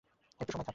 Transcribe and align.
একটু 0.41 0.51
সময় 0.51 0.59
থাক। 0.59 0.69